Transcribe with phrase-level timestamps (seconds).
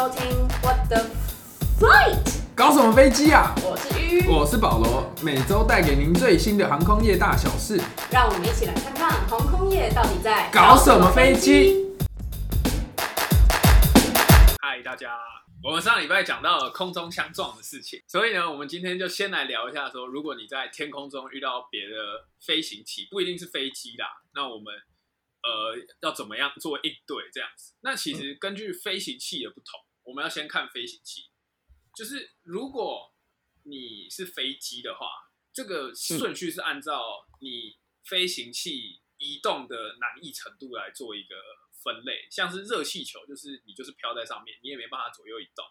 [0.00, 1.04] 收听 What the
[1.78, 3.54] Flight，搞什么飞机啊？
[3.62, 7.78] 我是鱼，我是保罗，每周带给您最新的航空业大小事。
[8.10, 11.86] 让我们一起来看看航空业到底在搞什么飞机？
[14.62, 15.18] 嗨，大家，
[15.62, 24.72] 我们上礼拜讲到了空中相撞的事情，所以呢，我们今天就先来聊一下说，如果你在天空中遇到别的飞行器，不一定是飞机啦，那我们
[25.42, 27.74] 呃要怎么样做应对这样子？
[27.82, 29.78] 那其实根据飞行器的不同，
[30.10, 31.30] 我们要先看飞行器，
[31.94, 33.14] 就是如果
[33.62, 35.06] 你是飞机的话，
[35.52, 41.36] 这个顺序是按照你飞行器移动的难易程度来做一个
[41.72, 45.64] 分类，像是热气球，就是你就是飘在上面，你也没办法左右移动，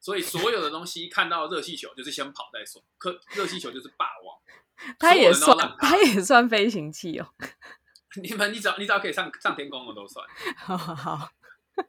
[0.00, 7.34] 所以所有的东西看到热气球就是先跑再说，可热气球就是霸王，它也算所有人都让， 它它也算飞行器哦。
[8.22, 10.26] 你们你只要你只要可以上上天空的都算。
[10.56, 11.32] 好好好，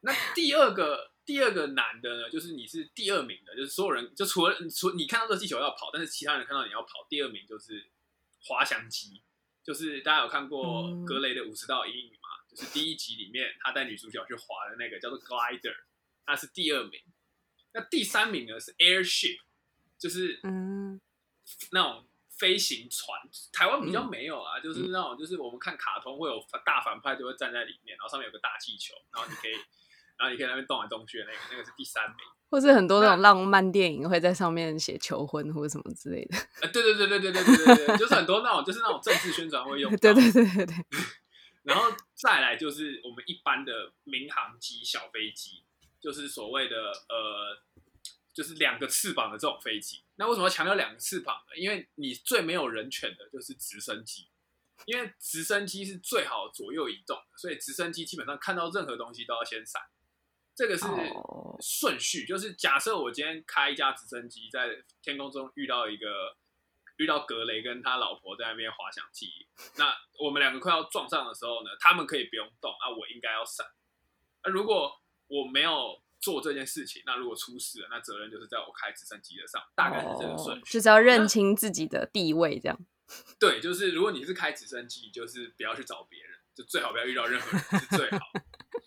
[0.01, 7.89] 那第二个第二个难的呢，就是你是第二名的，就是所有人就除了除你看到热气球要跑，但是其他人看到你要跑，第二名就是
[8.41, 9.21] 滑翔机，
[9.63, 12.43] 就是大家有看过嗯格雷的五十道阴影吗？
[12.49, 15.75] 就是第一集里面他带女主角去滑的那个叫做 glider，
[16.25, 17.01] 他是第二名。
[17.73, 19.39] 那第三名呢是 airship，
[19.97, 21.01] 就是嗯，
[21.71, 23.19] 那种飞行船，
[23.51, 29.53] 台湾比较没有啊，就是那种就是我们看卡通会有大反派就会站在里面，然后上面有个大气球，然后你可以，
[30.17, 32.17] 然后你可以在那边动来动去的那个，那个是第三名。
[32.49, 36.37] 或是很多那种浪漫电影会在上面写求婚或者什么之类的。
[36.61, 39.89] 呃，对对对对对对对对对，就是很多那种就是那种政治宣传会用。
[39.97, 40.75] 对对对对对，
[41.63, 45.63] 然后再来就是我们一般的民航机、小飞机，
[45.99, 46.75] 就是所谓的
[47.09, 47.57] 呃，
[48.31, 50.03] 就是两个翅膀的这种飞机。
[50.17, 51.57] 那为什么要强调两个翅膀呢？
[51.57, 54.27] 因为你最没有人权的就是直升机，
[54.85, 59.81] 因为直升机是最好左右移动的，所以直升机基本上看到任何东西都要先闪。
[60.55, 64.69] 这个是哦顺序，就是假设我今天开一架直升机在
[65.01, 66.37] 天空中遇到一个
[66.97, 69.47] 遇到格雷跟他老婆在那边滑翔机，
[69.77, 73.65] 那我们两个快要撞上的时候呢，他们可以不用动啊，我应该要闪。
[74.43, 80.73] 那如果我没有做这件事情，那如果出事了，那责任就是在我开直升机的上，大概是这个顺哦序。
[80.73, 82.79] 就是要认清自己的地位，这样。
[83.39, 88.19] 对，就是如果你是开直升机，就是不要去找别人，就最好不要遇到任何人是最好。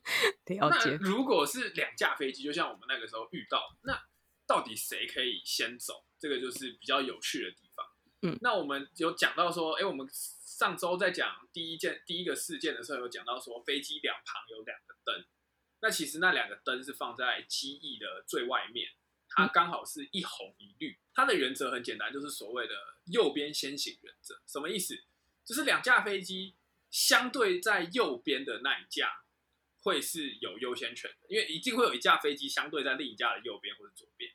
[0.46, 0.96] 那了解。
[1.00, 4.00] 如果是两架飞机，就像我们那个时候遇到，那
[4.46, 6.04] 到底谁可以先走？
[6.18, 7.86] 这个就是比较有趣的地方。
[8.22, 15.24] 嗯，那我们有讲到说，哎、我们上周在讲第一件第一个事件的时候，有讲到说飞机两旁有两个灯，
[15.80, 18.88] 那其实那两个灯是放在机翼的最外面，
[19.28, 20.96] 它刚好是一红一绿。
[21.12, 22.74] 它的原则很简单，就是所谓的
[23.06, 24.40] 右边先行原则。
[24.46, 24.96] 什么意思？
[25.44, 26.54] 就是两架飞机
[26.90, 29.24] 相对在右边的那一架
[29.86, 34.28] 会是有优先权的，因为一定会有一架飞机相对在另一架的右边或者左边。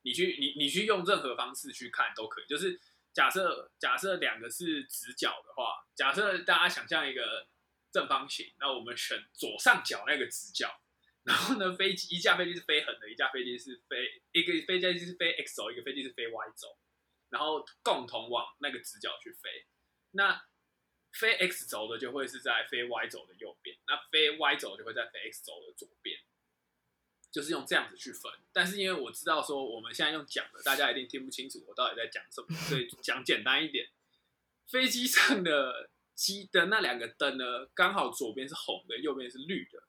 [0.00, 2.46] 你去你你去用任何方式去看都可以。
[2.46, 2.80] 就是
[3.12, 7.46] 假设假设两个是直角的话，假设大家想象一个
[7.92, 10.80] 正方形，那我们选左上角那个直角。
[11.22, 16.76] 然后呢，飞机一架飞机是飞横的，一架飞机是飞一个飞机是飞 x 轴，一个飞机是飞 y 轴，
[17.30, 19.66] 然后共同往那个直角去飞。
[20.10, 20.42] 那
[21.14, 26.18] 飞 x 轴的就会是在飞 y 轴的右边，那飞 y 轴就会在飞 x 轴的左边，
[27.30, 28.32] 就是用这样子去分。
[28.52, 33.88] 但是因为我知道说我们现在用讲的，大家一定听不清楚我到底在讲什么，所以讲简单一点。
[34.66, 39.84] 飞机上的机的那两个灯呢，刚好左边是红的，右边是绿的。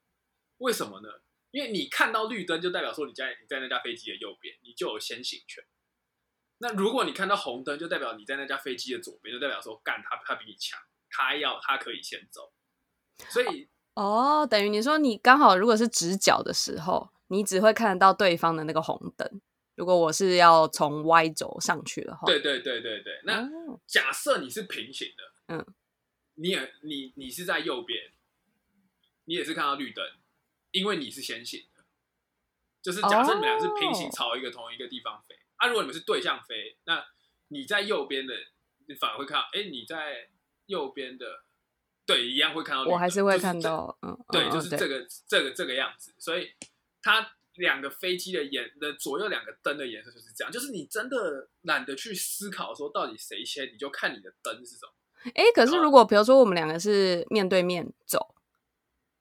[0.58, 1.08] 为什么呢？
[1.50, 5.64] 因为你看到绿灯，就代表说你在你在那架飞机的右边，你就有先行权。
[6.58, 10.78] 那如果你看到红灯，就代表你在那架飞机的左边，就代表说干他他比你强，
[11.10, 12.52] 他要他可以先走。
[13.30, 19.40] 所以哦，等于你说你刚好如果是直角的时候，你只会看得到对方的那个红灯。
[19.74, 23.78] 如果我是要从 Y 轴上去的话，对对对对对，那哦。
[23.86, 25.66] 假设你是平行的，嗯，
[26.34, 28.10] 你也你你是在右边，
[29.26, 30.02] 你也是看到绿灯，
[30.70, 31.84] 因为你是先行的，
[32.80, 34.10] 就是假设你们俩是平行哦。
[34.14, 37.04] 朝一个同一个地方飞，啊，如果你们是对向飞，那
[37.48, 38.34] 你在右边的，
[38.86, 40.30] 你反而会看到，哎，你在
[40.66, 41.26] 右边的，
[42.04, 46.50] 对，一样会看到，我还是会看到，嗯，对，嗯就是这个这个这个样子，所以
[47.02, 54.92] 它两个飞机的颜的左右两个灯的颜色就是这样，就是你真的懒得去思考说到底谁先，你就看你的灯是什么。
[55.34, 58.34] 哎，可是如果比如说我们两个是面对面走，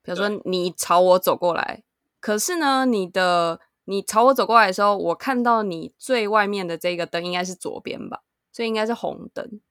[0.04, 1.84] 比如说你朝我走过来，
[2.20, 9.62] 可是呢，你的你朝我走过来的时候，我看到你最外面的这个灯应该是左边吧，所以应该是红灯。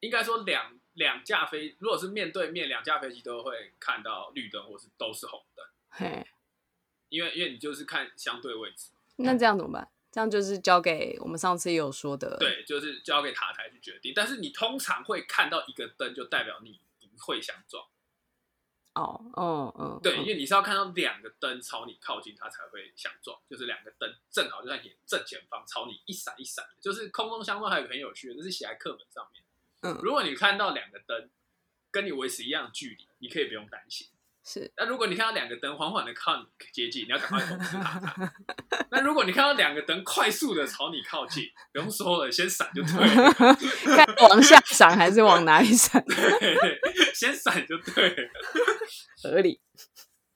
[0.00, 5.64] 应该说两两架飞，如果是面对面，两架飞机都会看到绿灯或是都是红灯。
[5.88, 6.26] 嘿，
[7.08, 9.90] 因为因为你就是看相对位置，那这样怎么办？
[10.10, 14.12] 这样就是交给我们上次也有说的，，对，就是交给塔台去决定。
[14.14, 17.86] 但是你通常会看到一个灯，就代表你不会相撞。
[18.94, 27.70] 哦，哦嗯，对，嗯因为你是要看到两个灯朝你靠近，它才会相撞，就是两个灯正好就在你正前方朝你一闪一闪，就是空中相撞。
[27.70, 29.44] 还有个很有趣的，这是写在课本上面。
[29.82, 31.30] 嗯如果你看到两个灯
[31.90, 34.08] 跟你维持一样的距离，你可以不用担心。
[34.44, 37.58] 是那如果你看到两个灯缓缓的靠你接近，你要赶快通。
[38.90, 43.32] 那如果你看到两个灯快速的朝你靠近， 不用说了，先闪就对了，
[43.94, 46.80] 看往下闪还是往哪里闪， 对，
[47.14, 48.30] 先闪就对了，
[49.22, 49.60] 合理。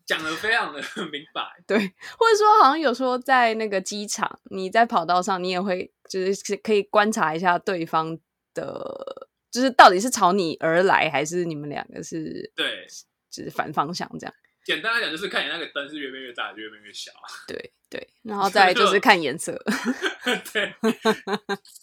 [0.04, 0.80] 讲的非常的
[1.10, 1.42] 明白。
[1.66, 8.18] 对，或者说好像有说在那个机场，你在跑道上，你也会就是可以观察一下对方
[8.52, 9.21] 的，
[9.52, 12.86] 就是到底是朝你而来，还是你们两个是对，
[13.30, 14.34] 就是反方向这样。
[14.64, 17.26] 简单来讲就是看你那个灯是越变越大，越变越小啊。
[17.48, 19.52] 对对，然后再就是看颜色。
[20.52, 20.74] 对，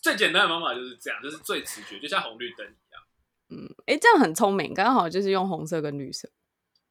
[0.02, 3.04] 最简单的方法就是这样，就是最直觉，就像红绿灯一样。
[3.50, 6.30] 嗯，哎，这样很聪明，刚好就是用红色跟绿色。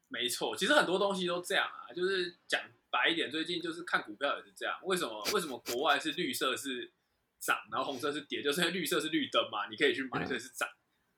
[0.08, 2.60] 没错，其实很多东西都这样啊，就是讲
[2.90, 4.74] 白一点，最近就是看股票也是这样。
[4.84, 5.22] 为什么？
[5.32, 6.92] 为什么国外是绿色是
[7.40, 8.42] 涨，然后红色是跌？
[8.42, 10.68] 就是因为绿色是绿灯嘛，你可以去买，嗯所以是涨。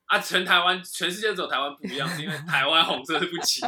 [0.07, 3.61] 啊，全台湾、全世界只有台湾不一样，是因为台湾红色是不吉，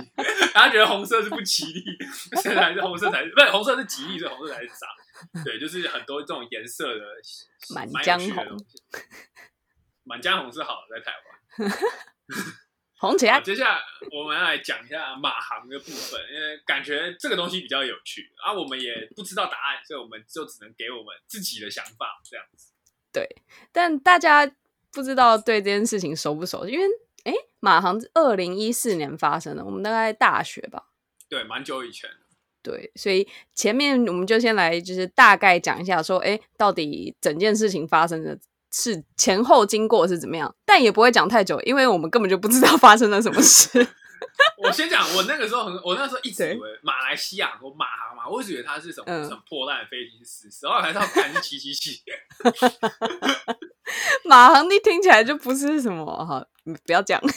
[0.52, 1.96] 大家觉得红色是不吉利，
[2.42, 5.44] 所以才是红色才是不是红色是吉利，所以红色才是涨。
[5.44, 7.04] 对，就是很多这种颜色的
[7.72, 8.44] 满江红。
[10.02, 11.70] 满江红是好的，在台湾。
[13.02, 13.80] 好，红起来，接下来
[14.12, 22.68] 我们要来讲一下马航的部分，因为感觉这个东西比较有趣啊，我们也不知道答案，所以我们就只能给我们自己的想法这样子。
[23.12, 23.28] 对
[23.72, 24.48] 但大家
[24.92, 26.86] 不知道对这件事情熟不熟，因为
[27.24, 30.84] 哎，马航二零一四年发生的，我们大概大学吧。
[31.28, 32.16] 对，蛮久以前的。
[32.62, 38.38] 对，所以前面我们就先来就是大概讲一下，说哎，到底整件事情发生的
[38.72, 43.86] 是前后经过是怎么样，但也不会讲太久，因为我们根本就不知道发生了什么事。
[44.62, 52.00] 我先讲，我那个时候很，我那时候一直以为马来西亚和马航嘛，我一直以为它是什么嗯很破烂的飞机失事，然后还是要看是七七七。
[54.24, 57.20] 马航你听起来就不是什么哈，你不要讲。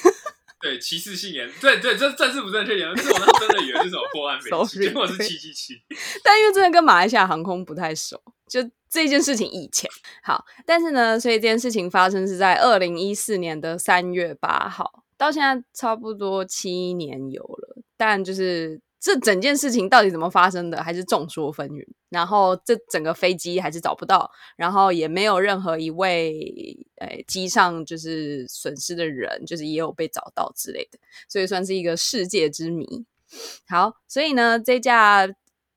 [0.61, 5.75] 对，歧视性言，对对，这政治不正确言论，就是我那时真的以为是什么破烂飞机 结果是七七七。
[6.23, 9.89] 但因为真的跟马来西亚航空不太熟，就这件事情以前
[10.23, 21.85] 好，但是呢，所以这件事情发生是在二零一四年的三月八号，到现在差不多七年有了，但就是这整件事情到底怎么发生的，还是众说纷纭。
[22.09, 26.33] 然后这整个飞机还是找不到，然后也没有任何一位
[26.95, 33.05] 呃机上就是损失的人，就是也有被找到之类的，所以算是一个世界之谜。
[33.67, 35.27] 好，所以呢，这架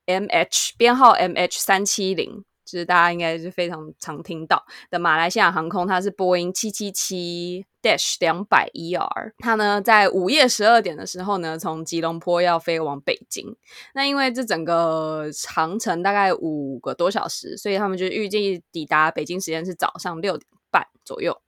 [0.05, 9.33] M H 编号 M H 三七零，是大家应该是非常常听到的马来西亚航空，它是波音七七七 dash 两百 ER。
[9.39, 13.55] 它呢在午夜十二点的时候呢，从吉隆坡要飞往北京。
[13.93, 21.41] 那因为这整个航程大概五个多小时，所以他们就预计抵达北京时间是早上六点半左右。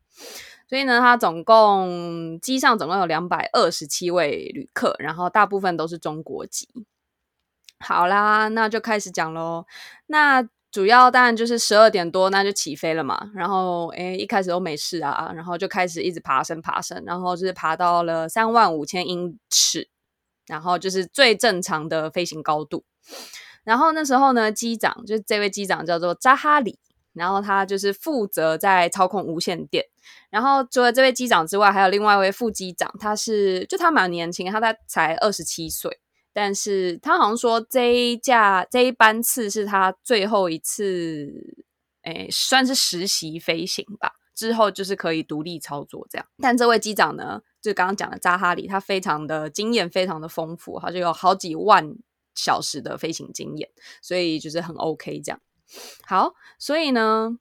[0.68, 6.68] 所以呢，它总共机上总共有两百二十七位旅客，然后大部分都是中国籍。
[7.80, 9.66] 好啦，那就开始讲喽。
[10.06, 13.30] 那主要当然就是十二点多，那就起飞了嘛。
[13.35, 19.90] 然后诶，一开始都没事啊，然后就开始一直爬升爬升，然后就是爬到了三万五千英尺，
[20.47, 22.85] 然后就是最正常的飞行高度。
[23.63, 26.80] 然后那时候呢，机长就是这位机长叫做扎哈里，
[27.13, 29.85] 然后他就是负责在操控无线电。
[30.31, 36.01] 然后除了这位机长之外，还有另外一位副机长，他是就他蛮年轻，他他才二十七岁。
[36.33, 41.30] 但是他好像说这一架这一班次是他最后一次，
[42.04, 44.14] 诶，算是实习飞行吧。
[44.33, 46.26] 之后就是可以独立操作这样。
[46.42, 51.95] 但这位机长呢，就刚刚讲的扎哈里，他非常的经验非常的丰富，他就有好几万
[52.33, 53.69] 小时的飞行经验，
[54.02, 55.40] 所以就是很 OK 这样。
[56.06, 57.38] 好，所以呢。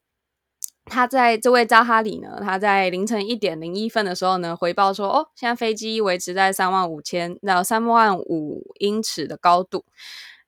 [0.91, 9.85] 他在这位扎哈里呢，他在凌晨一点零一分的时候呢，回报说，哦，现在飞机维持在三万五千到三万五英尺的高度，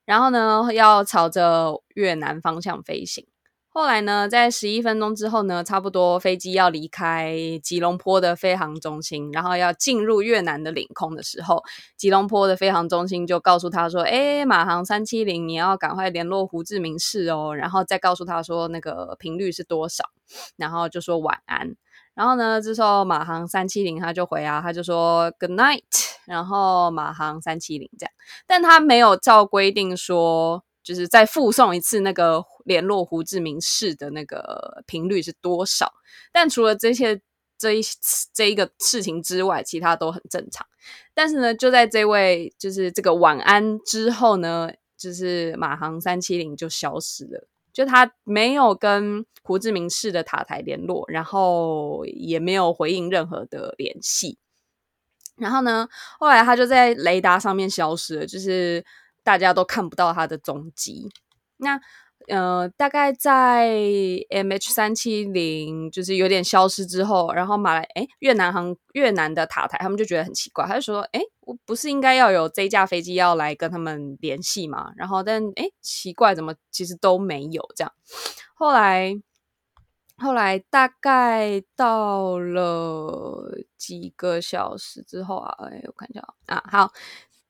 [0.04, 3.25] 然后呢，要朝着越南方向飞行。
[3.74, 11.62] 后来呢，在十一分钟之后呢，差不多飞机要离开吉隆坡的飞航中心，然后要进入越南的领空的时候，
[11.96, 20.04] 吉隆坡的飞航中心就告诉他说：“哎，马航三七零，你要赶快联络胡志明市哦。”然后再告诉他说那个频率是多少，
[20.56, 21.74] 然后就说晚安。
[22.14, 25.80] 然后呢，这时候马航三七零他就回啊，他就说 Good night，
[26.26, 28.12] 然后马航三七零这样，
[28.46, 35.92] 但他没有照规定说，就是再附送一次那个联络胡志明市的那个频率是多少。
[36.32, 37.20] 但除了这些
[37.58, 37.82] 这一
[38.32, 40.66] 这一个事情之外，其他都很正常。
[41.14, 47.48] 但是呢，就在这位就是这个晚安之后呢，就是马航三七零就消失了。
[47.72, 54.36] 就他没有跟胡志明市的塔台联络，然后也没有回应任何的联系。
[55.36, 58.84] 然后呢，后来他就在雷达上面消失了，就是
[59.22, 61.08] 大家都看不到他的踪迹。
[61.56, 61.80] 那
[62.28, 63.68] 呃，大概在
[64.30, 74.92] M H 三七零就是有点消失之后，然后马来哎越南航越南的塔台他们就觉得很奇怪，他就说哎，我不是应该要有这架飞机要来跟他们联系吗？
[74.96, 77.92] 然后但哎奇怪，怎么其实都没有这样？
[78.54, 79.12] 后来
[80.16, 86.92] 后来大概到了几个小时之后啊，哎我看一下啊，好。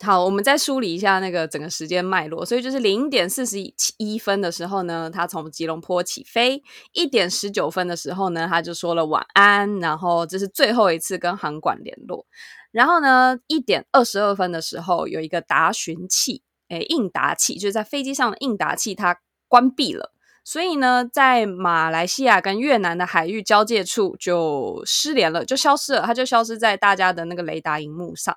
[0.02, 2.44] 好，我们再梳理一下那个整个时间脉络。
[2.44, 3.56] 所以就是零点四十
[3.98, 6.60] 一分的时候呢，他从吉隆坡起飞；
[6.92, 12.26] 一点十九分的时候呢，他就说了晚安，然后这是最后一次跟航管联络。
[12.72, 20.12] 然后呢，一点二十二分的时候，有一个答询器，诶，应答器，就是在飞机上的应答器，它关闭了。
[20.44, 28.36] 所以呢，在马来西亚跟越南的海域交界处就失联了，就消失了，它就消失在大家的那个雷达荧幕上。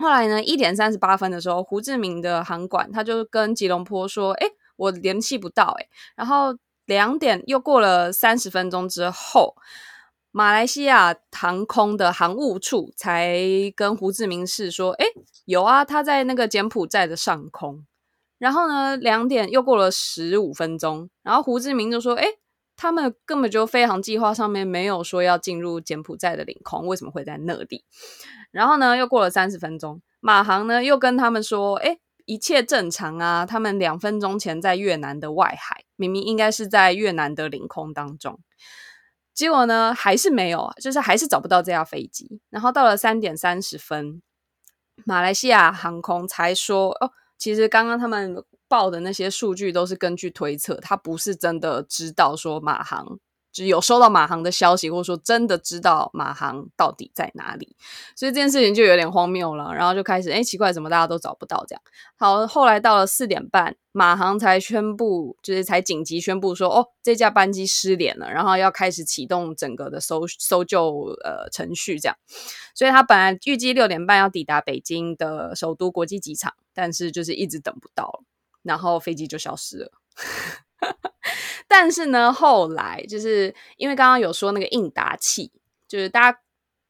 [0.00, 9.54] 后来呢，一点三十八分的时候，胡志明的航管他就跟吉隆坡说：“哎，我联系不到。”哎，然后两点又过了三十分钟之后，
[10.30, 13.38] 马来西亚航空的航务处才
[13.76, 15.04] 跟胡志明市说：“哎，
[15.44, 17.84] 有啊，他在那个柬埔寨的上空。”
[18.38, 22.26] 然后呢，两点又过了十五分钟，然后胡志明就说：“哎，
[22.82, 27.84] 他们根本就飞航计划上面没有说要进入柬埔寨的领空，为什么会在那里？”
[28.50, 38.40] 然后呢，又过了三十分钟，马航呢又跟他们说：“哎，一切正常啊，他们两分钟前在越南的外海，明明应该是在越南的领空当中。”
[39.34, 42.40] 结果呢，还是没有，就是还是找不到这架飞机。
[42.48, 44.22] 然后到了三点三十分，
[45.04, 53.18] 马来西亚航空才说：“哦，其实刚刚他们报的那些数据都是根据推测，他不是真的知道说马航。”
[53.52, 57.74] 就有收到马航的消息，或者说真的知道马航到底在哪里，
[58.14, 59.74] 所以这件事情就有点荒谬了。
[59.74, 61.82] 然后就开始，哎，奇怪，怎么大家都找不到这样？
[62.16, 72.16] 好，后来到了四点半，马航才宣布，就是才紧急宣布说，哦，这架班机失联了，然后要开始启动整个的搜搜救呃程序这样。
[72.72, 78.22] 所以他本来预计六点半要抵达北京的首都国际机场，但是就是一直等不到，
[78.62, 79.92] 然后飞机就消失了。
[81.68, 85.52] 但是呢，后来就是因为刚刚有说那个应答器，
[85.86, 86.40] 就是大家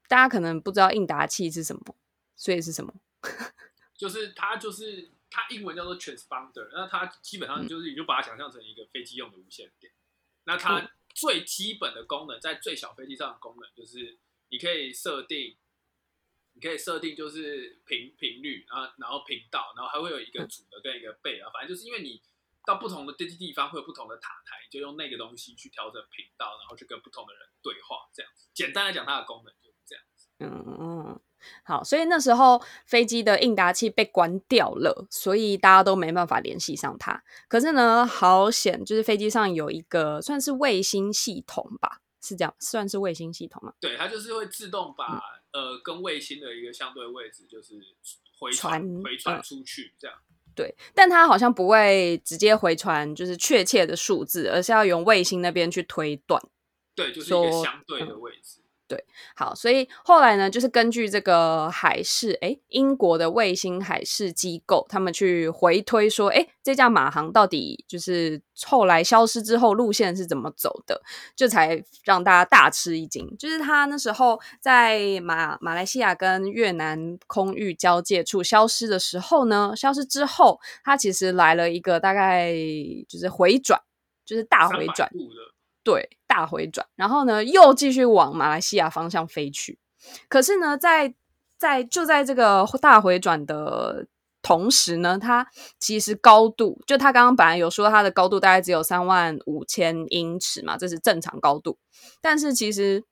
[0.08, 1.94] 大家可能不知道应答器是什么，
[2.34, 2.94] 所以是什么？
[3.94, 9.92] 就是它就是它英文叫做 transponder，那它基本上就是你就把它想象成一个飞机用的无线电。
[10.44, 15.56] 那它最基本的功能，在最小飞机上的功能就是你可以设定，
[16.60, 22.20] 你可以设定就是频频率啊，然后频道，然后还会有一个主的跟一个备啊，反正就是因为你。
[22.66, 28.46] 到不同的地地方会有不同的塔台，就用那个东西去调整频道，然后去跟不同的人对话，这样子。
[28.52, 30.28] 简单来讲，它的功能就是这样子。
[30.40, 31.20] 嗯嗯，
[31.64, 37.24] 好，所以那时候飞机的应答器被关掉了，所以大家都没办法联系上它。
[37.48, 43.72] 可是呢，好险，就是飞机上有一个算是卫星系统吧，是这样，算是卫星系统吗？
[43.80, 45.18] 对，它就是会自动把
[45.52, 47.74] 呃跟卫星的一个相对位置，就是
[48.38, 50.16] 回传回传出去这样。
[50.54, 56.42] 对，但它好像不会直接回传，就是确切的数字，而是要用卫星那边去推断。
[56.94, 58.59] 对，就是一个相对的位置。
[58.90, 59.04] 对，
[59.36, 71.00] 好，所以后来呢，就是根据这个海事，哎，英国的卫星海事机构，他们去回推说，哎，这架马航到底就是后来消失之后路线是怎么走的，
[71.36, 73.32] 这才让大家大吃一惊。
[73.38, 82.52] 就是他那时候在马马来西亚跟越南空域交界处消失的时候呢，消失之后，他其实来了一个大概
[83.08, 83.80] 就是回转，
[84.24, 85.08] 就是大回转。
[85.82, 89.78] 对，大回转，然后呢，又继续往马来西亚方向飞去。
[90.28, 91.14] 可是呢，在
[91.58, 94.06] 在就在这个大回转的
[94.42, 95.46] 同时呢，它
[95.78, 101.78] 其实高度，就它刚刚本来有说它的高度大概只有三万五千英尺嘛，这是正常高度。
[102.20, 103.02] 但是其实，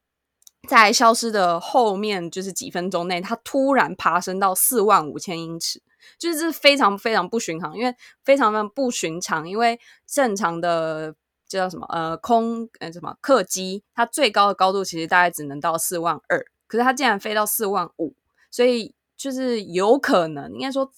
[0.69, 5.83] 在消失的后面就是几分钟内，它突然爬升到四万五千英尺，
[6.19, 7.95] 就是这非常非常不寻常，因为
[8.25, 11.15] 非常非常不寻常，因为正常的。
[11.57, 11.87] 叫什么？
[11.89, 18.15] 呃，空呃什么客机，它最高的高度其实大概只能到四万二，可是它竟然飞到四万五，
[18.51, 20.93] 所以就是有可能，应该说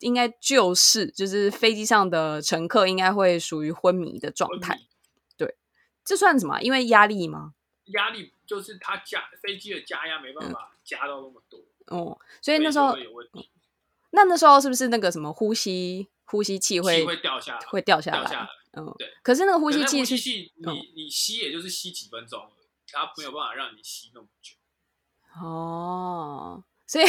[0.00, 4.74] 应该就是就是飞机上的乘客应该会属于昏迷的状态。
[4.74, 4.84] 昏迷
[6.04, 6.60] 这算什么？
[6.60, 7.54] 因为压力吗？
[7.86, 12.94] 压力就是它加飞机的加压没办法加到那么多，哦，所以那时候
[14.10, 18.48] 那那时候是不是那个什么呼吸呼吸器会气会掉下来，会掉下来？
[18.76, 19.08] 嗯，对。
[19.22, 24.54] 可是那个呼吸器呼吸是器，你你吸也就是吸几分钟而已，它没有办法让你吸那么久。
[25.40, 27.04] 哦，所以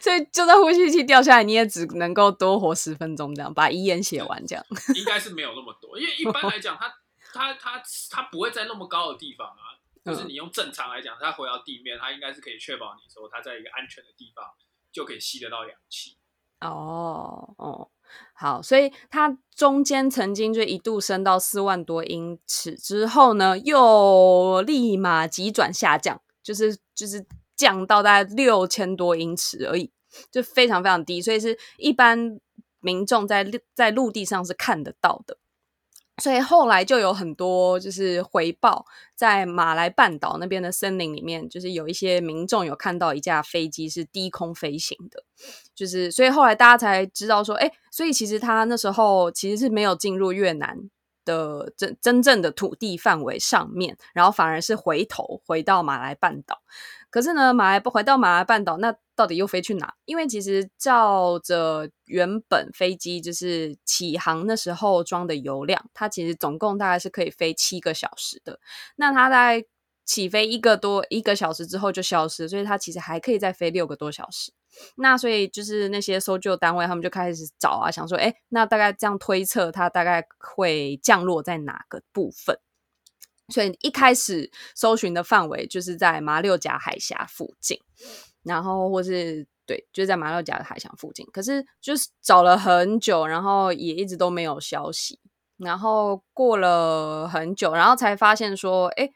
[0.00, 4.64] 所以就算呼吸器掉下来，你也只能够多活十分钟，这样把遗言写完，这样。
[4.94, 6.94] 应该是没有那么多，因为一般来讲， 它
[7.32, 9.78] 它它它不会在那么高的地方啊。
[10.02, 14.42] 就是你用正常来讲，它回到地面，它应该是可以确保你说它在一个安全的地方
[14.90, 16.16] 就可以吸得到氧气。
[16.60, 17.90] 哦哦，
[18.34, 27.26] 好，所以它中间曾经就一度升到四万多英尺之后呢，又立马急转下降，就是就是
[27.56, 29.90] 降到大概六千多英尺而已，
[30.30, 32.38] 就非常非常低，所以是一般
[32.80, 35.36] 民众在在陆地上是看得到的。
[36.20, 38.84] 所以后来就有很多就是回报，
[39.16, 45.24] 在马来半岛那边的森林里面，就是有一些民众有看到一架飞机是低空飞行的，
[45.74, 50.76] 就是所以后来大家才知道说，哎，所以其实他那时候其实是没有进入越南
[51.24, 56.60] 的真真正的土地范围上面，然后反而是回头回到马来半岛。
[57.10, 59.92] 可是呢，马来不回到马来半岛，那到底又飞去哪？
[60.04, 68.60] 因为其实照着原本飞机就是起航那时候装的油量，它其实总共大概是可以飞七个小时的。
[68.96, 69.64] 那它在
[70.04, 74.52] 起飞一个多一个小时之后就消失，所以它其实还可以再飞六个多小时。
[74.96, 82.56] 那所以就是那些搜救单位，他们就开始找啊，想说，哎，那大概这样推测，它大概会降落在哪个部分？
[83.50, 87.78] 所以一开始搜寻的范围就是在马六甲海峡附近，
[88.42, 91.26] 然后或是对，就在马六甲海峡附近。
[91.32, 95.18] 可是就是找了很久，然后也一直都没有消息。
[95.58, 99.10] 然后过了很久，然后才发现说，哎，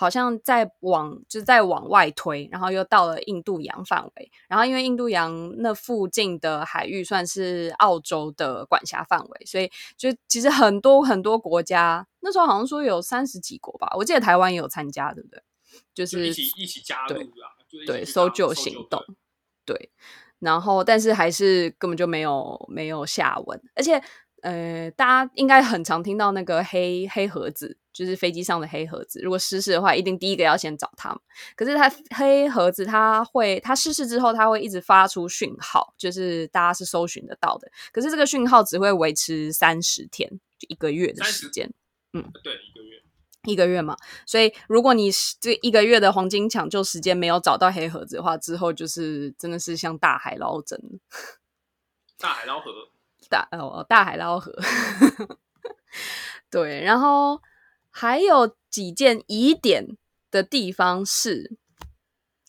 [0.00, 4.30] 好像在往就是在往外推，然后又到了印度洋范围。
[4.48, 15.42] 然后因为印度洋那附近的海域算是澳洲的管辖范围，所以就其实很多很多国家那时候好像说有三十几国吧，我记得台湾也有参加，对不对？
[15.92, 19.04] 就就是一起一起加入啦，就是一起对搜救行动，
[19.64, 19.90] 对，
[20.38, 24.02] 然后但是还是根本就没有没有下文，而且
[24.42, 31.18] 呃，大家应该很常听到那个黑黑盒子，就是飞机上的黑盒子，如果失事的话，一定第一个要先找他们。
[31.56, 37.70] 可是它黑盒子它会，它失事之后，它会一直发出讯号，就是大家是搜寻得到的。
[37.92, 41.72] 可是这个讯号只会维持三十天，就一个月的30时间。
[42.12, 43.02] 嗯对，一个月。
[43.44, 43.96] 一个月嘛，
[44.26, 50.78] 所以如果你是这一个月的黄金抢救时间没有找到黑盒子的话，之后就是真的是像大海捞针，
[52.18, 52.70] 大海捞河，
[53.28, 54.52] 大哦大海捞河。
[56.50, 57.40] 对，然后
[57.90, 59.96] 还有几件疑点
[60.30, 61.56] 的地方是，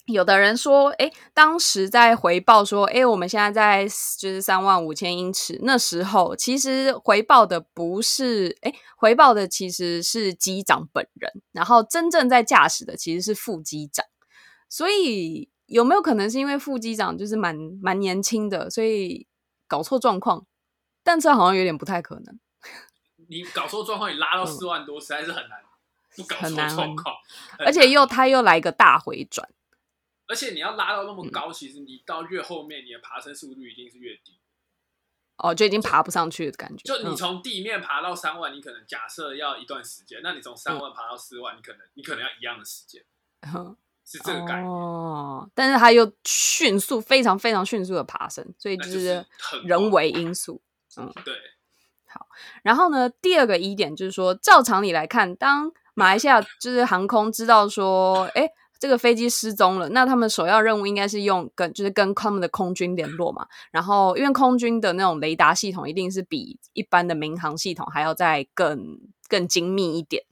[0.05, 3.85] 有的人说，哎，当时在回报说，哎，我们现在在
[4.17, 14.05] 就是三万五千英尺，那时候其实回报的不是，哎，回报的其实是机长本人，然后真正在驾驶的其实是副机长，
[14.69, 19.27] 所以有没有可能是因为副机长就是蛮蛮年轻的，所以
[19.67, 20.45] 搞错状况？
[21.09, 22.39] 但这好像有点不太可能。
[23.29, 25.59] 你搞错状况，你拉到四万多，实在是很难，
[26.15, 27.15] 不搞很难状况。
[27.57, 29.49] 而且又他又来一个大回转，
[30.27, 34.37] 而且你要拉到那嗯么高，其实你到越后面，你的爬升速度一定是越低。
[35.37, 36.83] 哦，就已经爬不上去的感觉。
[36.83, 43.03] 嗯就你从地面爬到三万，你可能假设要一段时间，那你从三万爬到四万，你可能你可能要一样的时间，
[43.41, 44.65] 嗯是这个概念。
[44.71, 49.25] 哦，但是它又迅速，非常非常迅速的爬升，所以就是
[49.63, 50.61] 人为因素。
[51.23, 51.33] 对，
[52.07, 52.27] 好
[52.63, 58.49] 然后呢，第二个疑点就是说，照常理来看，当马来西亚就是航空知道说，哎，
[58.79, 63.45] 这个飞机失踪了，那他们首要任务应该是用跟就是跟他们的空军联络嘛。
[63.71, 70.23] 然后，因为空军的那种雷达系统一定是比一般的民航系统还要再更更精密一点，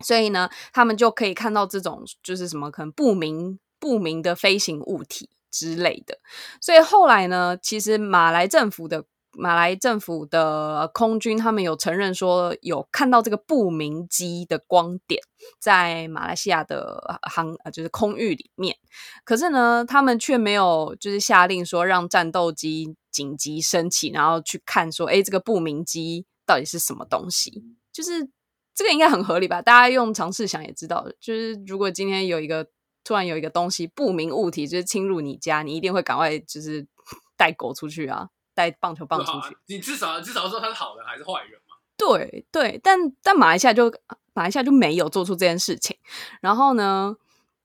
[0.00, 6.18] 所以呢，他们就可以看到这种就是什么可能不明不明的飞行物体之类的。
[6.60, 15.20] 所以后来呢，其实马来政府的马来政府的空军，他们有承认说有看到这个不明机的光点
[15.58, 18.76] 在马来西亚的航就是空域里面，
[19.24, 27.64] 可是呢，他们却没有就是下令说让战斗机紧急升起，然后去看说，哎，这个不明机到底是什么东西？
[27.92, 28.28] 就是
[28.74, 29.60] 这个应该很合理吧？
[29.60, 32.66] 大家用常识想也知道，就是如果今天有一个
[33.04, 36.86] 突然有一个东西不明物体就是侵入你家，你一定会赶快就是
[37.36, 39.56] 带狗出去啊，带棒球棒出去。
[39.66, 41.76] 你至少至少说他是好人还是坏人嘛？
[41.96, 43.92] 对对，但但马来西亚就
[44.32, 45.96] 马来西亚就没有做出这件事情，
[46.40, 47.14] 然后呢，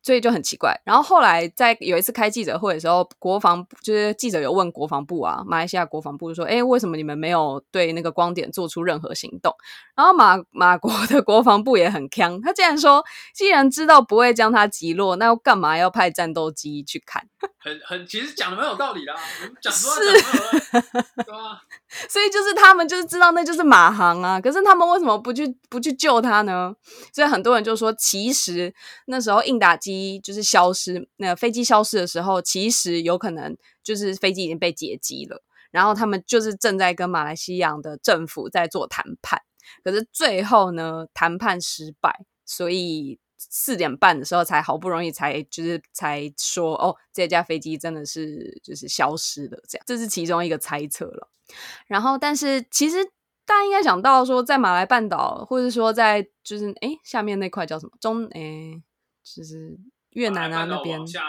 [0.08, 0.74] 所以就很奇怪。
[0.86, 9.54] 然后后来在有一次开记者会的时候，国防部就是记者有问国防部啊，马来西亚国防部说：“哎，为什么你们没有对那个光点做出任何行动？”
[9.98, 13.04] 然后马马国的国防部也很强，他竟然说
[13.36, 17.28] ：“既然知道不会将它击落，那又干嘛要派战斗机去看？”
[17.60, 19.20] 很很，其实讲的蛮有道理的、啊，
[19.62, 21.62] 讲实话是讲得蛮有道理，对吧？
[22.10, 26.76] 所以就是他们就是知道那就是马航啊，可是他们为什么不去不去救他呢？
[27.14, 28.74] 所以很多人就说，其实
[29.06, 39.42] 那时候应打机就是消失，那飞机消失的时候，其实有可能就是飞机已经被劫机了，然后他们就是正在跟马来西亚的政府在做谈判，
[39.84, 43.20] 可是最后呢，谈判失败，所以。
[43.38, 51.30] 四点半的时候才好不容易才就是才说哦，这架飞机真的是就是消失了，这样这是其中一个猜测了。
[51.88, 53.06] 然后，但是其实
[53.46, 58.82] 大家应该想到说，在马来半岛，或者说在就是哎下面那块叫什么中哎，
[59.24, 59.78] 就是
[60.10, 61.22] 越南啊那边下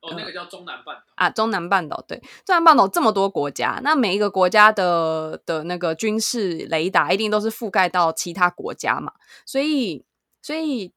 [0.00, 1.02] 哦，那个叫中南半岛。
[1.16, 9.12] 啊，中南半岛对，中南半岛这么多国家，那每一个国家的的那个军事雷达一定都是覆盖到其他国家嘛，
[9.44, 10.06] 所以
[10.40, 10.94] 所以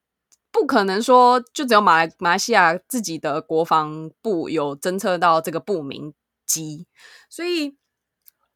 [0.52, 6.14] 不可能说就只有马来马来西亚自己的国防部有侦测到这个不明
[6.46, 6.88] 机，
[7.30, 7.78] 所以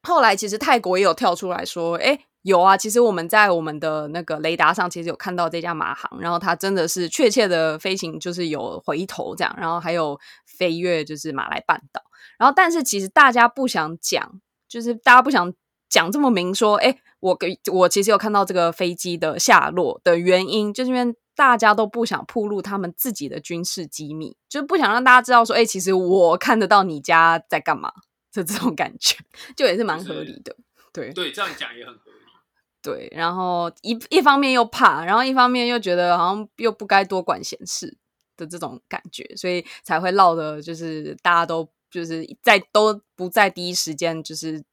[0.02, 2.24] 后来其实泰国也有跳出来说，哎。
[2.42, 12.00] 有啊，其实我们在我们的那个雷达上，其实有看到这架马航，然后它真的是确切的飞行，就是有回头这样，然后还有飞越就是马来半岛，
[12.38, 15.52] 然后但是其实大家不想讲，就是大家不想
[15.88, 27.92] 讲这么明说，哎，我给我其实有看到这个飞机的下落的原因，就是因为大家都不想暴露他们自己的军事机密，就是不想让大家知道说，哎，其实我看得到你家在干嘛
[28.32, 29.18] 的这种感觉，
[29.54, 30.56] 就也是蛮合理的，
[30.92, 32.16] 对对，这样讲也很合理。
[32.82, 37.98] 对，然后一一方面又怕，然后一方面又觉得好像又不该多管闲事
[38.36, 44.64] 的这种感觉，所以才会闹的，就是大家都就是在都不在第一时间，就是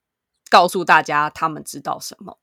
[0.48, 2.38] 告诉大家他们知道什么。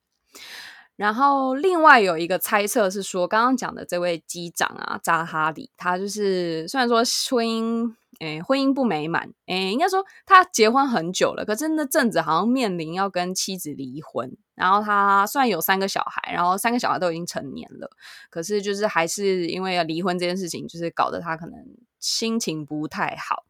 [1.01, 6.97] 然后另外有一个猜测是说，刚刚讲的这位机长啊，扎哈里，他就是虽然说
[7.29, 7.95] 婚姻。
[8.19, 9.31] 诶，婚姻不美满。
[9.47, 14.31] 诶，应该说他结婚很久了，可是那阵子好像面临要跟妻子离婚。
[14.53, 17.89] 然后他虽然有三个小孩，然后三个小孩都已经成年了，
[18.29, 21.55] 可是就是还是因为要离婚这件事情，就是搞得他可能
[21.99, 23.43] 心情不太好。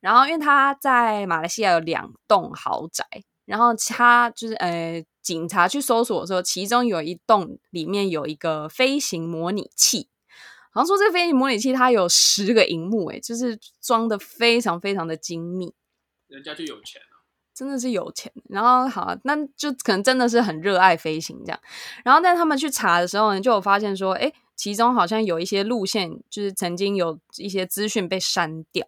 [0.00, 3.04] 然后因为他在马来西亚有两栋豪宅，
[3.46, 10.08] 然后他就是呃，警察去搜索的时候，其中有一栋里面有一个飞行模拟器。
[10.70, 15.72] 好像说这个飞行模拟器它有十个荧幕，诶，就是装的非常非常的精密，
[16.26, 17.22] 人家就有钱了，
[17.54, 18.32] 真的是有钱。
[18.48, 21.60] 然后好，那就可能真的是很热爱飞行这样。
[22.04, 28.86] 然后但他们去查的时候呢，就有发现说，哎，其中好像有一些路线，就是曾经有一些资讯被删掉。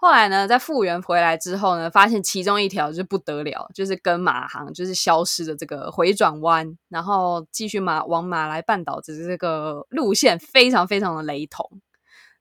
[0.00, 11.80] 后来呢，在复原回来之后呢，发现其中一条就不得了，就是跟马航就是消失的这个回转弯，然后继续马往马来半岛的这个路线非常非常的雷同。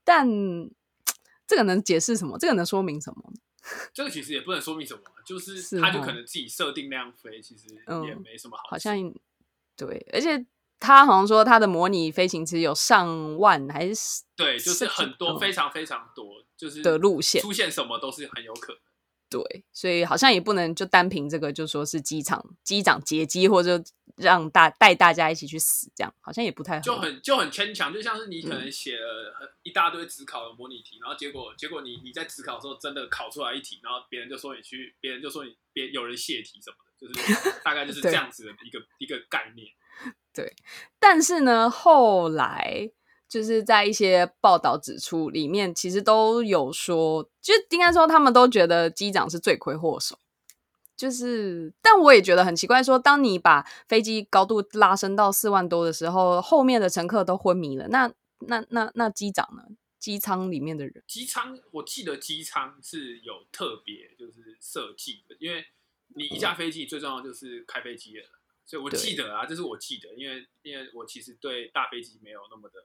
[0.04, 0.28] 但
[1.48, 2.38] 这个能解释什么？
[2.38, 3.24] 这个能说明什么？
[3.92, 8.64] 这个其实也不能说明什么，就是他就可能自己设定那样飞，其实嗯也没什么好。
[8.70, 8.96] 好像
[9.76, 10.46] 对，而且
[10.80, 18.82] 他好像说他的模拟飞行其实有上万还是对，就是很多嗯非常非常多，就是的路线出现什么都是很有可能。
[19.30, 23.84] 对，所以好像也不能就单凭这个就说是机场机长劫机，或者
[24.16, 39.68] 让大带大家一起去死，这样好像也不太好就很就很牵强，就像是你可嗯能写了很一大堆职考的模拟题，然后结果结果你你在职考的时候真的考出来一题，然后别人就说你去，别人就说你别有人泄题什么的，就是大概就是 这样子的一个一个概念。
[40.38, 40.56] 对
[41.00, 42.92] 但是呢，后来
[43.28, 50.20] 就是在一些报道指出，里面其实都有说，就应该说他们都觉得机长是罪魁祸首。
[50.96, 59.64] 就是，但我也觉得很奇怪说当你把飞机高度拉升到四万多的时候，后面的乘客都昏迷了，那那那那机长呢？
[60.00, 65.66] 机舱里面的人，机舱，我记得机舱是有特别就是设计的，因为
[66.16, 68.30] 你一架飞机最重要就是开飞机的人，
[68.68, 72.80] 所以我记得啊，这是我记得，因为因为我其实对大飞机没有那么的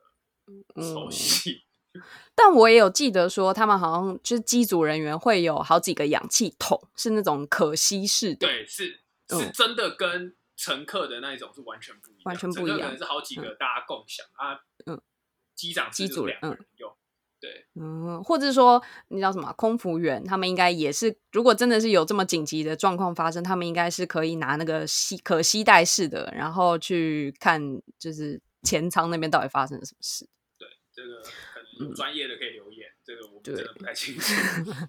[0.80, 1.64] 熟嗯，悉，
[2.34, 9.40] 但我也有记得说，他们好像就是机组人员会有好几个氧气筒，是那种可吸式的，对，是嗯。
[9.40, 15.02] 是真的跟乘客的那一种是完全不一样，完全不一样可能是好几个大家共享啊，嗯，
[15.56, 16.96] 机长机组人两个人用，
[17.42, 27.60] 对，嗯，或者说你知道什么空服员，他们应该也是，如果真的是有这么紧急的状况发生，他们应该是可以拿那个吸可吸带式的，然后去看
[27.98, 30.24] 就是前舱那边到底发生了什么事。
[30.56, 31.20] 对，这个
[31.52, 34.32] 可能专业的可以留言，这个我们对真的不太清楚。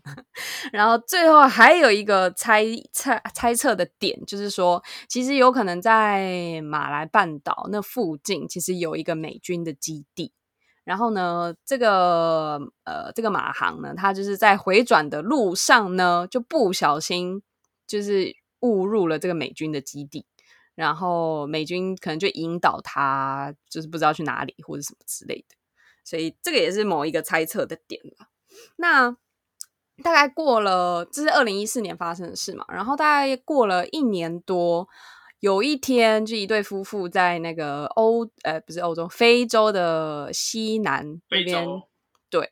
[0.71, 10.33] 然后最后还有一个猜猜猜测的点，就是说，其实有可能在马来半岛那附近，其实有一个美军的基地。
[10.83, 17.41] 然后呢，这个呃，这个马航呢，它就是在回转的路上呢，就不小心
[17.87, 20.25] 就是误入了这个美军的基地，
[20.75, 25.55] 然后美军可能就引导他，就是不知道去哪里或者什么之类的，
[26.03, 28.27] 所以这个也是某一个猜测的点了。
[28.75, 29.15] 那
[30.03, 34.89] 大概过了，这是二零一四年发生的事嘛，然后大概过了一年多。
[35.43, 41.67] 有一天，就一对夫妇在那个欧呃不是欧洲，非洲的西南那边，
[42.29, 42.49] 对，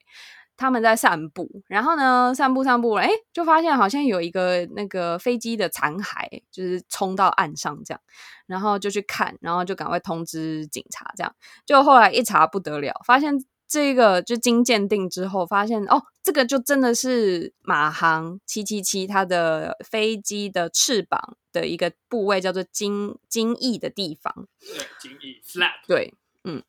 [0.57, 8.01] 他们在散步，然后呢，散步散步，哎，就发现好像有一个那个飞机的残骸，就是冲到岸上这样，
[8.45, 11.33] 然后就去看，然后就赶快通知警察，这样，
[11.65, 13.33] 就后来一查不得了，发现
[13.71, 24.45] 这个就经鉴定之后，发现哦，这个就真的是马航七七七它的飞机的翅膀的一个部位，叫做襟襟翼的地方。
[24.59, 26.61] 对，金翼 flap，对，嗯，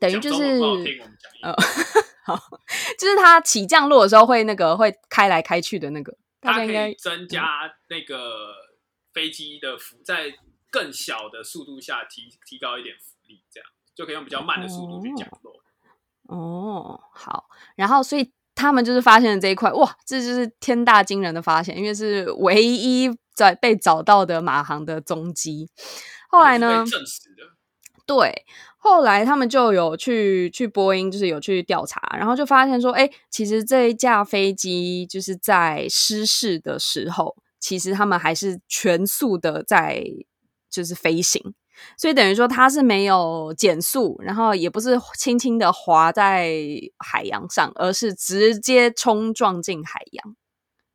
[0.00, 0.42] 等于就是
[1.40, 1.54] 呃，
[2.24, 2.36] 好，
[2.98, 8.54] 就是它起降落的时候会那个会开来开去的那个，大它可家应该以增加那个
[9.12, 10.34] 飞机的浮，在
[10.68, 15.52] 更小的速度下提提高一点浮力，这样就可以用比较慢的速度去降落。
[15.52, 15.60] 哦，
[17.12, 17.44] 好，
[17.76, 25.68] 然后所以他们就是发现了这一块，哇，这就是天大惊人的发现，因为是唯一在被找到的马航的踪迹。
[26.28, 27.42] 后来呢，证实的，
[28.06, 28.44] 对，
[28.76, 40.04] 后来他们就有去去波音，就是有去调查，然后就发现说，哎，其实这一架飞机就是在失事的时候，其实他们还是全速的在
[40.68, 41.54] 就是飞行，
[41.96, 46.52] 所以等于说它是没有减速，然后也不是轻轻的滑在
[46.98, 50.36] 海洋上，而是直接冲撞进海洋。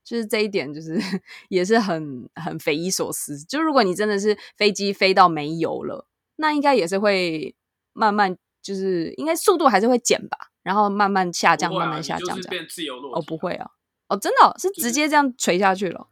[0.04, 1.00] 就是这一点，就是
[1.50, 3.38] 也是很很匪夷所思。
[3.44, 7.56] 就如果你真的是飞机飞到没油了，那应该也是会
[7.94, 13.22] 慢慢，就是应该速度还是会减吧，然后慢慢下降，啊慢慢下降变自由落体。
[13.22, 13.70] 哦，不会啊，
[14.08, 16.08] 哦，真的哦、是就是直接这样垂下去了。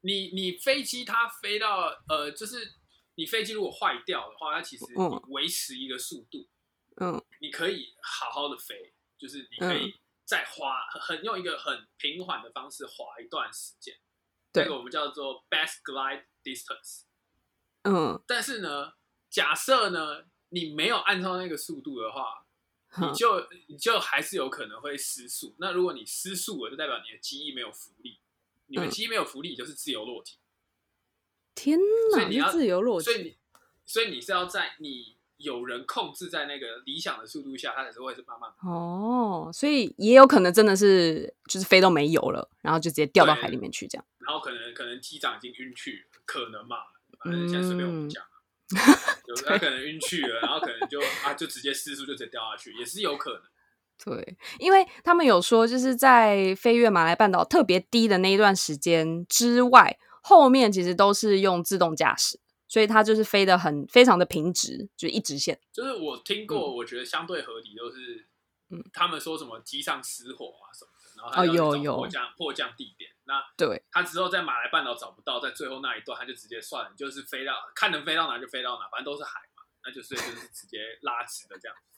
[0.00, 2.56] 你你飞机它飞到呃，就是
[3.18, 4.84] 你飞机如果坏掉的话，它其实
[5.26, 6.48] 维持一个速度，
[7.00, 7.20] 嗯。
[7.40, 9.92] 你可以好好的飞，就是你可以
[10.24, 13.96] 再滑很很用一个很平缓的方式滑一段时间，
[14.52, 14.62] 对。
[14.62, 17.06] 这个我们叫做 best glide distance。
[17.82, 18.92] 嗯，但是呢，
[19.28, 22.46] 假设呢你没有按照那个速度的话，
[23.04, 25.56] 你就你就还是有可能会失速。
[25.58, 28.20] 那如果你失速了，就代表你的机翼没有浮力，
[28.66, 28.90] 你的嗯。
[28.90, 30.38] 机翼没有浮力，就是自由落体。
[31.58, 31.76] 天
[32.12, 33.04] 哪，所以你要是自由落体。
[33.04, 33.36] 所以你，
[33.84, 44.04] 所以你是要在你有人控制在那个理想的速度下，它才是会是慢慢哦，所以也有可能真的是就是飞到没油了，然后就直接掉到海里面去这样。
[44.20, 46.76] 然后可能可能机长已经晕去，可能嘛，
[47.24, 48.22] 反正现在随便我们讲
[49.26, 53.42] 有他 可能晕去了，然后可能就啊就直接失速就直接掉下去，也是有可能。
[54.04, 65.60] 对，因为他们有说，就是在飞越马来半岛特别低的那一段时间之外，后面其实都是用自动驾驶，所以它就是飞得很非常的平直，就一直线。
[65.72, 68.26] 就是我听过，我觉得相对合理，都是
[68.70, 70.90] 嗯他们说什么机上失火啊什么
[71.30, 81.76] 的，然后有有迫降迫降地点，那对，他之后在马来半岛找不到，在最后那一段他就直接算了，就是飞到看能飞到哪就飞到哪，反正都是海嘛，那就所以就是直接拉直的这样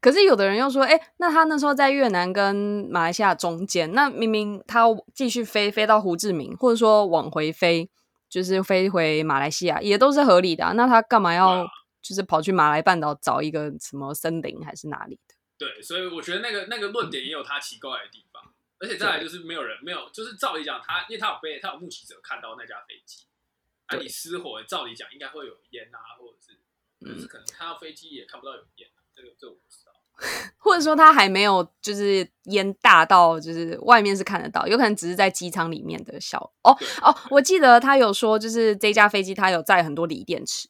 [0.00, 7.90] 可是有的人又说，哎、那他那时候在越南跟马来西亚中间，那明明他继续飞飞到胡志明，或者说往回飞，
[8.28, 10.72] 就是飞回马来西亚，也都是合理的、啊。
[10.72, 11.66] 那他干嘛要啊。
[12.02, 15.34] 就是跑去马来半岛找一个什么森林还是哪里的？
[15.58, 18.42] 对，所以我觉得那个那个论点也有它奇怪的地方，
[18.78, 23.26] 而且再来就是没有人没有，就是照理讲他，因为他有被他有目击者看到那架飞机，
[23.84, 26.58] 啊，你失火，照理讲应该会有烟啊，或者是，
[27.04, 29.90] 可是可能看到飞机也看不到有烟、啊，这个这个我不知道。
[30.58, 40.68] 或者说他还没有就是烟大到就是外面是看得到，有可能只是在机舱里面的小哦哦，我记得他有说就是这架飞机它有载很多锂电池，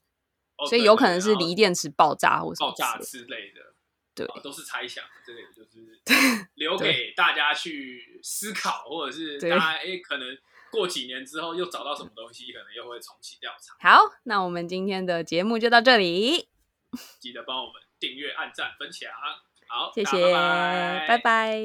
[0.57, 3.75] 哦所以有可能是锂电池爆炸或爆炸之类的
[4.15, 10.29] 对啊都是猜想，这个也就是 留给大家去思考，或者是大家哎可能
[10.71, 16.49] 过几年之后又找到什么东西，可能又会重启调查，好，那我们今天的节目就到这里。
[17.19, 19.13] 记得帮我们订阅、按赞、分享。
[19.69, 21.61] 好，谢谢，拜拜拜